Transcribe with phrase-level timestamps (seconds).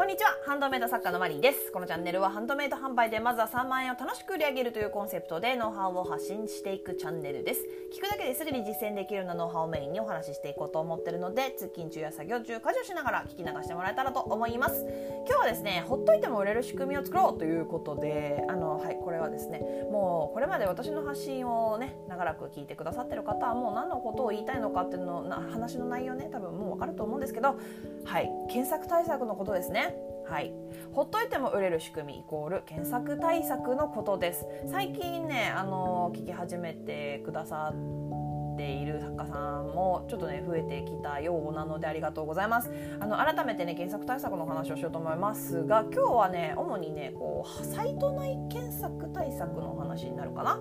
[0.00, 0.30] こんにちは。
[0.46, 1.70] ハンドメイド作家のマリーです。
[1.70, 7.60] このチャンネルはハンドメイド販売でまずは3万円を楽しく売り上げるというコンセプトでノウハウを発信していくチャンネルです。
[7.94, 14.86] 聞くだけですぐに実践できるようなノウハウをメインにお話ししていこうと思ってるので通勤中や作業中家事をしながら聞き流してもらえたらと思います。
[15.28, 19.60] 今日はですねほっといても売れる仕組みを作ろうということであのはいこれはですね
[19.92, 27.58] もうこれまで私の発信をね長らく聞いてくださってる方はもう何のことを言いたいのかっていうの話の内容ね多分もう分かると思うんですけど
[28.06, 28.29] はい。
[28.50, 29.94] 検索対策のことですね。
[30.26, 30.52] はい、
[30.92, 34.46] ほっといても売れる仕組みイコール検索対策のことです。
[34.66, 42.70] 最近ねあの聞き始めてくださっている作家さんもちょっとね増えてきたようなのでありがとうございます。
[42.98, 50.60] あの改めてね検索対策の話をしようと思いますが今日はね主にねこうサイト内検索対策の話になるかな。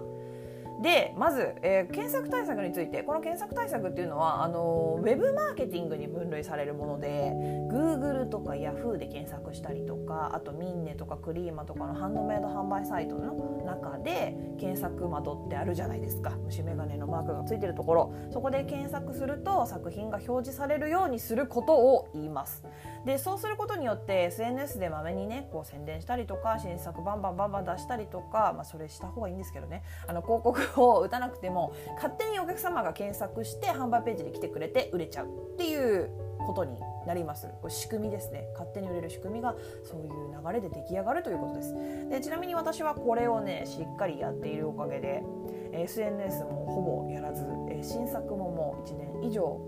[0.81, 7.31] でまず、えー、検索対策についてこの検索対策っていうのはあのウェブマーケティングに分類されるもので
[7.69, 16.37] Google とか Yahoo で検索したりとかあとミンネとかクリーマとかのハンドメイド販売サイトの中で検索窓ってあるじゃないですか。
[16.45, 18.13] 虫眼鏡のマークがついてるところ。
[18.31, 22.63] そこで検索すると作品が表示されるようにすることを言います。
[23.05, 29.83] でそうすることによって SNS でまめにねこう宣伝したりとか新作バンバンバンバン出したりとか、まあ、それした方がいいんですけどね。
[30.07, 36.09] あの広告を打たなくても勝手にお客様が検索して販売ページに来てくれて売れちゃうっていう
[36.45, 37.47] ことになります。
[37.61, 38.47] これ仕組みですね。
[38.53, 40.09] 勝手に売れる仕組みがそういう
[40.45, 41.75] 流れで出来上がるということです。
[42.09, 45.23] でちなみに私はこれをねしっかりやっているおかげで
[45.71, 47.45] SNS もほぼやらず
[47.81, 49.59] 新作ももう1年以上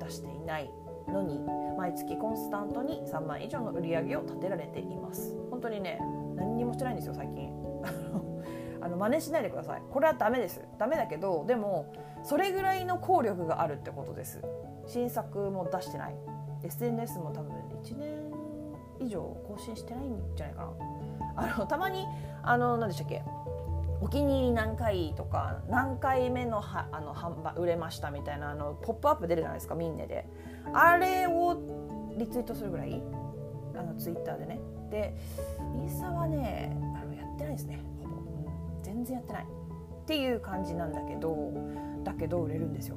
[0.00, 0.70] 出していない
[1.08, 1.40] のに
[1.76, 5.36] 毎月コンスタントに3万以上の売り上げを立てられています。
[5.50, 5.98] 本当にね
[6.36, 7.52] 何にもしてないんですよ最近。
[8.86, 9.82] あの真似しないでください。
[9.90, 10.60] これはダメです。
[10.78, 11.92] ダメだけどでも
[12.22, 14.40] それぐらいの効力があるってことです。
[14.86, 16.14] 新作も出してない。
[16.62, 18.08] SNS も多分1年
[19.00, 21.52] 以上更新してないんじゃないかな。
[21.52, 22.06] あのたまに
[22.44, 23.22] あの何でしたっけ？
[24.00, 30.28] お気に入り何回とか何回目のはあの販売売れましたみたいなあのポップアップ出るじゃないですかみんなで。
[30.72, 31.56] あれを
[32.16, 33.02] リツイートするぐらい？
[33.76, 34.60] あのツイッターでね。
[34.90, 35.16] で
[35.82, 37.80] インスタはねあのやってないですね。
[38.86, 39.44] 全然やってない。
[39.44, 41.52] っていう感じなんだけど
[42.04, 42.96] だけど売れるんですよ。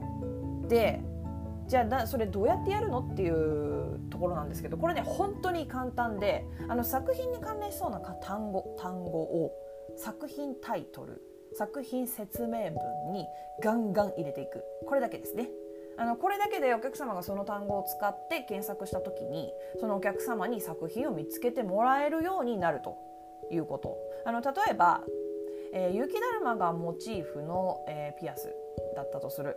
[0.68, 1.02] で
[1.68, 9.52] じゃあそれどうやってやるのっていうところなんですけどこれね本当に簡単であの作品に関連しそうな単語単語を
[9.98, 11.22] 作品タイトル
[11.54, 13.26] 作品説明文に
[13.64, 14.64] ガンガン入れていく。
[14.88, 15.50] これだけですね。
[15.98, 19.52] あのこれだけでお客様がその単語を使って検索した時に
[19.82, 22.98] そのお客様に作品を見つけてもらえるようになると
[23.52, 23.98] いうこと。
[24.26, 25.04] あの例えば
[25.74, 28.54] えー、雪だるまがモチーフの、えー、ピアス
[28.96, 29.56] だったとする。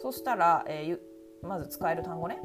[0.00, 2.40] そしたら、えー、まず使える単語ね。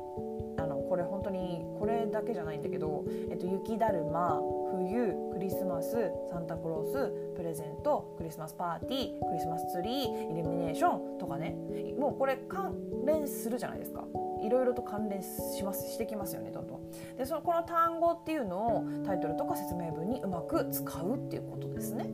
[0.60, 4.42] あのこれ本当にこれだけじゃないんだけど、えっと、雪だるま
[4.72, 11.56] 冬クリスマスサンタクロースプレゼントクリスマスパーティークリスマスツリーイルミネーションとかね。
[12.00, 12.76] もうこれ関
[13.06, 14.06] 連するじゃないですか。
[14.44, 16.92] いろいろと関連しますしてきますよねどんどん。
[17.18, 22.10] でそのこの単語っていうのをタイトルとか説明文にうまく使うっていうことですね。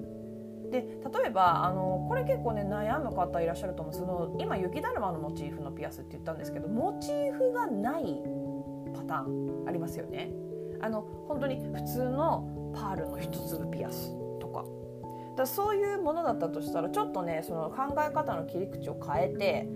[0.74, 3.94] で例えばあのこれ結構ね悩む方いらっしゃると思う。
[3.94, 8.24] その今雪だるまのモチーフのピアスって言ったんですけどモチーフがない
[8.96, 10.32] パターンありますよね。
[10.82, 14.66] あの本当に普通のパールの一粒ピアスとか。
[15.36, 19.68] だそういうものだったとしたらちょっとねその考え方の切り口を変えて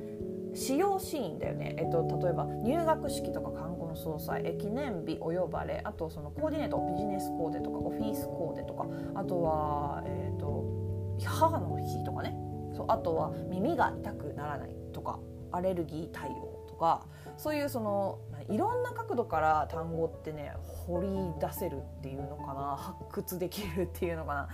[0.54, 8.86] 使用シーンだよね、えっと、例えば入学式とか看護の総裁記念日お呼ばれあとそのコーディネートビジネスコーデとかオフィスコーデとか
[9.16, 10.77] あとは、えっと
[11.26, 12.36] 母の日とかね。
[12.76, 15.20] そうあとは耳が痛くならないとか
[15.52, 17.08] アレルギー対応とか
[17.38, 18.20] そういうその
[18.50, 20.54] いろんな角度から単語ってね
[20.86, 21.08] 掘り
[21.40, 22.76] 出せるっていうのかな。
[22.78, 24.44] 発掘できるっていうのかな。
[24.44, 24.48] っ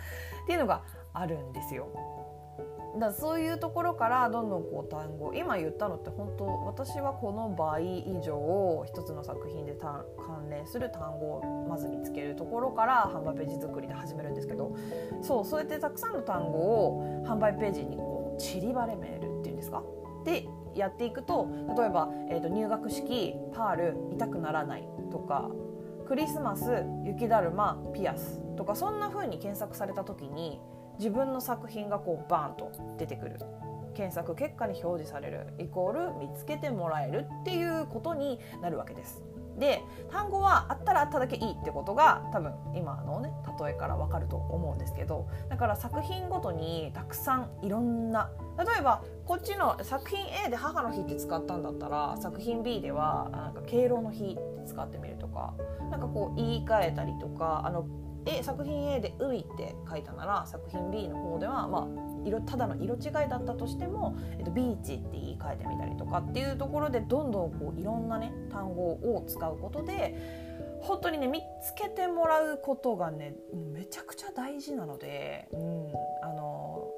[0.48, 1.90] ていうのがあるんですよ。
[3.00, 10.06] だそういうところからどんどんこう単語今言ったのって本当私はこの倍以上一つの作品で関
[10.52, 14.76] 連する単語をまず見つけるところから販売ページ作りで始めるんですけど
[15.24, 19.82] そうそうやってたくさんの単語を販売ページにこう散りばれめるっていうんですか？
[20.24, 20.46] で
[20.76, 25.50] やっていくと例えば、えーと入学式パール痛くならないとか
[26.08, 30.60] クリスマス雪だるまピアスとかそんな風に検索された時に
[30.98, 33.40] 自分の作品がこうバーンと出てくる
[33.94, 39.24] 検索結果に表示されるイコール見つけてもらえるっていうことになるわけです。
[39.58, 55.54] で単語はあったらあっただけいいってことが多分今のね例えからわかると思うんですけどだから作品ごとにたくさんいろんな例えばこっちの作品 A で母の日って使ったんだったら作品 B ではなんか敬老の日って使ってみるとか
[55.92, 57.86] なんかこう言い換えたりとかあの
[58.26, 61.88] A 作品 A で「海」って書いたなら作品 B の方では、まあ、
[62.26, 70.16] 色ただの色違いだったとしても、えっと、ビーチって言い換えてみたりとかっていうところでどんどんこういろんなね単語を使うことで
[70.82, 73.36] 本当にね見つけてもらうことがね
[73.74, 75.92] めちゃくちゃ大事なので、うん、
[76.24, 76.90] あの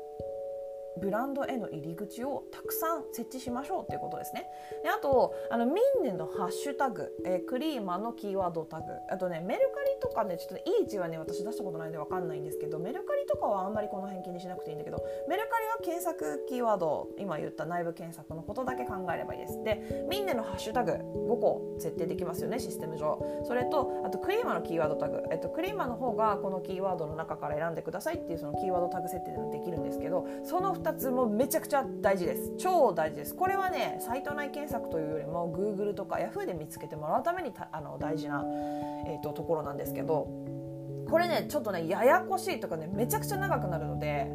[0.98, 4.48] ブランドへの入り口をたくさん設置しましょうっていうことですね。
[4.84, 19.64] であとあのミンネのハッシュタグ、えー、クリーマのキーワードタグあとねメルカリとかねちょっと、いい字はね私出したことないんで分かんないんですけどメルカリとかはあんまりこの辺気にしなくていいんだけどメルカリは検索キーワード今言った内部検索のことだけ考えればいいです。
[19.64, 23.44] でミンネのハッシュタグ5個設定できますよねシステム上。
[23.46, 38.44] それとあとクリーマのキーワードタグ、えっと、クリーマの方がこのキーワードの中から選んでくださいっていうそのキーワードタグ設定でできるんですけどその2つもめちゃくちゃ大事です超大事ですこれはねサイト内検索というよりも Google とか Yahoo で見つけてもらうためにあの大事な、
[39.08, 40.28] えーと、ところなんですけど
[41.10, 44.28] これねちょっとねややこしいとかねめちゃくちゃ長くなるので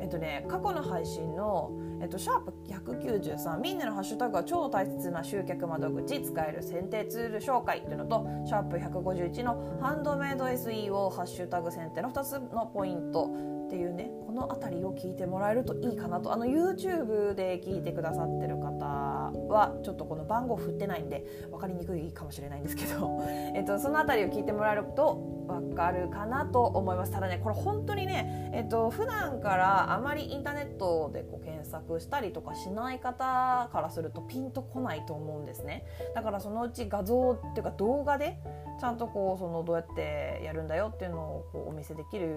[0.00, 1.70] えっとね過去の配信の
[2.02, 13.30] えっと、シャープ193みんなのハッシュタグは超大切な集客窓口使える選定ツール紹介というのとシャープ151のハンドメイド SEO ハッシュタグ選定の2つのポイント
[13.66, 16.32] っていうねこの辺りを聞いてもらえるといいかなと。
[16.32, 23.22] あの YouTube で聞いてくださってる方はちょっとこの番号振ってないんで分かりにくいかもしれないんですけど、
[23.54, 25.14] えっと、その辺りを聞いてもらえると
[25.46, 27.12] 分かるかなと思います。
[27.12, 35.84] ただねこれ本当にね、えっと普段からあまりインターネットでこう検索したりとかしない方からするとピンとこないと思うんですね。
[36.14, 38.38] だからそのうち画像っていうか動画で
[38.80, 42.36] ちゃんとこうそのどうやってやるんだよっていうのをこうお見せできる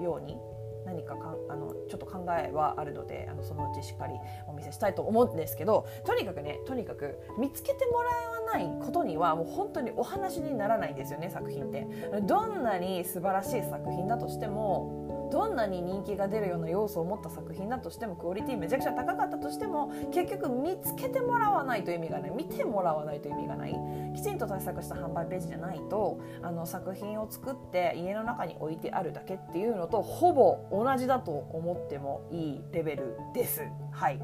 [0.00, 0.38] ように
[0.84, 4.14] 何かかあのちょっと考えはあるのであのそのうちしっかり
[4.46, 8.14] お見せしたいと思うんですけどとにかくねとにかく見つけてもらわ
[8.52, 11.86] ないことにはもう本当にお話にならないんですよね作品って。
[12.22, 22.30] どんなに素晴らしい作品だとしてもどんなに人気が出るような要素を持った作品だとしてもクオリティめちゃくちゃ高かったとしても結局見つけてもらわないと意味がない。
[22.30, 23.76] 見てもらわないと意味がない。
[24.14, 33.62] きちんと対策した販売ページじゃないとあの作品を作って家の中に置いてあるだけっていうのとほぼ同じだと思ってもいいレベルです。
[33.92, 34.20] はい。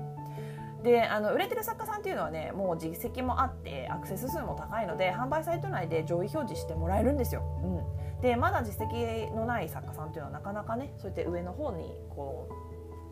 [0.86, 7.42] であの売れてる作家さんっていうのはねもう実績もあってアクセス数も高いので販売サイト内で上位表示してもらえるんですよ。
[7.62, 12.48] うんでまだ実績のない作家さんっていうのはなかなかねそうやって上の方にこ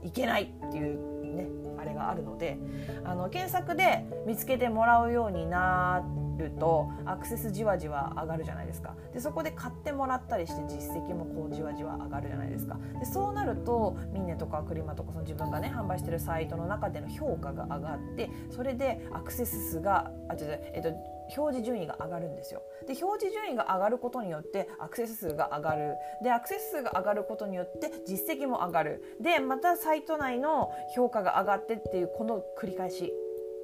[0.02, 1.46] ういけないっていうね
[1.78, 2.56] あれがあるので
[3.04, 8.94] あの検索で見つけてもらうようになってるとアクセスじわじわ上がるじゃないですか。
[9.12, 12.78] でそこで買ってもらったりして実績もこうじわじわ上がるじゃないですか。
[12.98, 20.88] でそうなるとミンネとかクリマとかその自分がね販売してるサイトの中での評価が上がってそれでアクセス数があ違うえっと
[21.36, 22.62] 表示順位が上がるんですよ。
[22.86, 25.94] で表示順位が上がることによってアクセス数が上がる。
[26.22, 29.16] でアクセス数が上がることによって実績も上がる。
[29.20, 33.12] でまたサイト内の評価が上がってっていうこの繰り返し。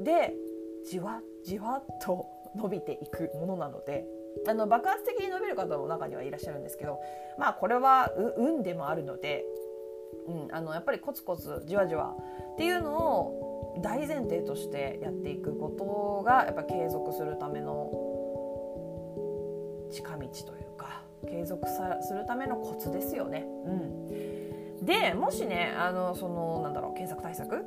[0.00, 0.34] で
[0.86, 2.26] じわじわっと
[2.56, 4.06] 伸びていくものなので
[4.46, 6.98] あの爆発的に伸びる方の中にはいらっしゃるんですけど
[7.38, 9.44] まあこれは運でもあるので、
[10.26, 12.14] うん、あのやっぱりコツコツじわじわ
[12.54, 17.90] っていうのを大前提としてやっていくことがやっぱ継続するための
[19.90, 23.46] 近道というか継続するためのコツですよね。
[23.66, 27.64] うん、でもしねあのそのなんだろう検索対策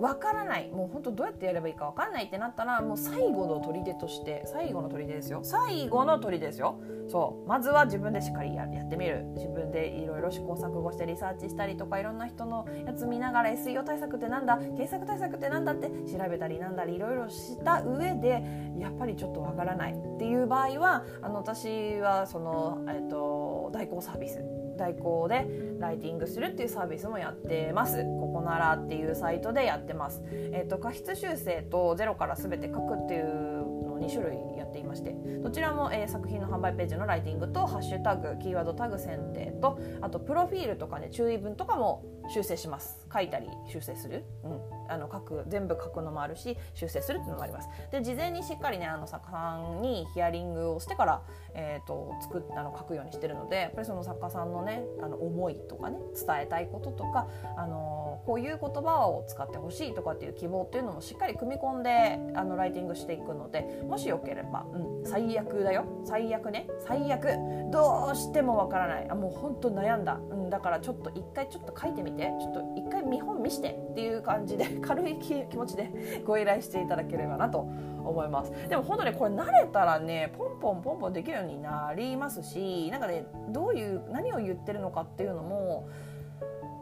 [0.00, 0.68] わからない。
[0.70, 5.40] もう本当どうやってやればいいかわかんないってなったらもう最後の砦として最後の砦ですよ。
[5.42, 6.76] 最後の砦ですよ。
[7.10, 14.58] そうまずは自分でしっかりやってみる自分でいろいろ試行錯誤してリサーチしたりとかいろんな人のやつ見ながら SEO 対策ってなんだ？
[14.58, 18.42] 検索対策ってなんだって調べたりなんだりいろいろした上で
[18.78, 24.42] やっぱりちょっとわからないっていう場合はあの私はその、えっと、代行サービス
[24.76, 25.46] 代行で
[25.78, 28.02] ライティングするっていうサービスもやってます。
[28.02, 30.22] ここならっていうサイトでやってます。
[30.32, 33.59] えっ、ー、と過失修正とゼロから全て書くっていう
[34.00, 43.06] 2種類やっていまして、どちらも、えー、作品の販売ページのライティングとハッシュタグ、キーワードタグ選定と、あとプロフィールとかね注意文とかも修正します。
[43.12, 47.68] 書いたり修正する、うん、あの書く全部書くのもあるし修正するっていうのもあります。
[47.90, 51.22] で事前にしっかりねあの作家さんにヒアリングをしてから、
[51.54, 57.26] えーと、作あの書くようにしてるのでやっぱりその作家さんのねあの思いとかね伝えたいこととか
[57.56, 65.84] あのこういう言葉を使ってほしいとかっていう希望っていうのもしっかり組み込んであのライティングしていくのでもしよければ、うん、最悪だよ。
[66.04, 66.66] 最悪ね。
[66.86, 67.26] 最悪。
[67.70, 69.10] どうしてもわからない。
[69.10, 72.30] あもうほんと悩んだ、うん、だからちょっと一回ちょっと書いてみて。
[72.40, 75.90] ちょっと一回見本見してっていう感じで 軽い気持ちで
[76.24, 78.52] ご依頼していただければなと思います。
[78.68, 85.88] でも本当にこれ慣れたらねポンポンポンポンできるようになりますしなんかねどういう何を言ってるのかっていうのも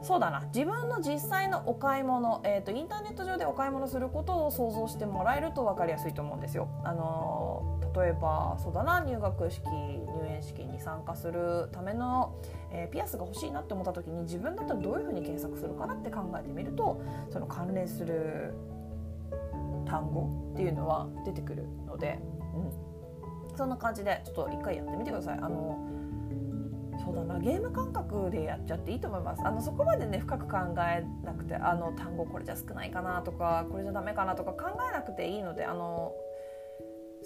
[0.03, 6.69] そうだな自分の実際のお買い物、えーと、インターネット上でお買い物することを想像してもらえると分かりやすいと思うんですよ。
[6.85, 12.37] あのー、例えばそうだな入学式入園式に参加するための、
[12.71, 18.55] えー、ピアスが欲しいなって思った時に自分だったらどういうふうに検索するかなって考えてみるとその関連する
[19.85, 22.19] 単語っていうのは出てくるので、
[22.55, 25.39] うん、そんな感じでちょっと一回やってみてください。
[25.39, 25.98] あのそう
[27.27, 29.43] だなゲーム感覚でやっちゃっていいと思います。
[29.45, 36.13] あのそこまでね深く考えなくてあの単語これじゃ少ないかなとかこれじゃダメかなとか考えなくていいのであの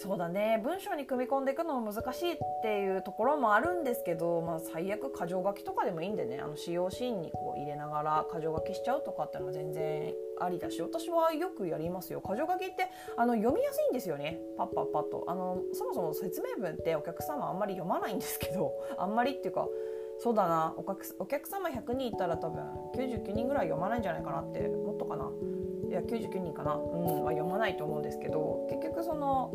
[0.03, 0.61] そうだね。
[0.65, 6.41] 文章に組み込んでいくのも難しいっていうところもあるんですけど、まあ、最悪箇条書きとかでもいいんでね。
[6.43, 12.21] あの使用シーンにこう入れながら箇条書きしちゃうとかっていうのは全然ありだし私はよくやりますよ。
[12.21, 14.41] 箇条書きってあの読みやすいんですよね。
[14.59, 15.25] パッパッパッと。
[15.29, 19.69] あのそもそも説明文ってお客様あんまり読まないんですけど あんまりっていうか
[20.19, 20.75] そうだな。
[20.77, 22.61] お客お客様100人いたら多分
[22.97, 25.31] 99人ぐらい読まないんじゃないかなってもっとかな。
[25.89, 29.53] いや99人かな、うんは読まないと思うんですけど結局その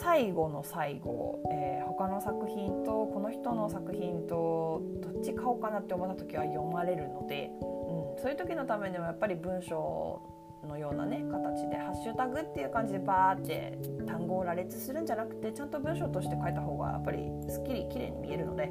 [0.00, 10.22] 最後の最後、えー、他の作品とこの人の作品とどっち買おうかなって思った時は読まれるので、うん、そういう時のためにもやっぱり文章
[10.66, 18.70] のようなね形でハッシュタグっていう感じでバーって単語を羅列するんじゃなくてちゃんと文章として書いた方がやっぱりすっきり綺麗に見えるので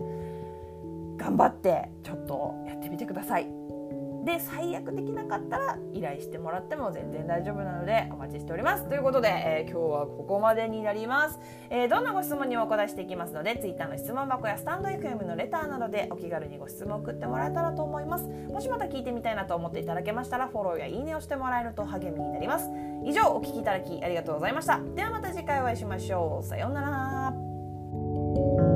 [1.17, 3.56] 頑張ってちょっとやってみてください。
[4.27, 8.89] で最悪できなかったら依頼してもらっても全然大丈夫なのでお待ちしております。
[8.89, 18.27] ということで、えー、今日はここまでになります、えー、どんなご質問にもお答えしていきますので Twitter の質問箱やスタンド FM のレターなどでお気軽にご質問を送ってもらえたらと思います。
[18.27, 22.69] もしまた聞いてみたいなと思っていただけましたらフォローやいいねをしてもらえると励みになります。
[23.05, 24.81] 以上お聴きいただきありがとうございました。
[24.95, 26.45] ではまた次回お会いしましょう。
[26.45, 28.66] さようなら。